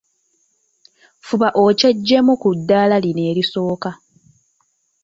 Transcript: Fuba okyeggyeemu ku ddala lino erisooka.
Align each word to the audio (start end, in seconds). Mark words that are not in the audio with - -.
Fuba 1.27 1.47
okyeggyeemu 1.63 2.33
ku 2.41 2.49
ddala 2.57 2.95
lino 3.03 3.21
erisooka. 3.31 3.91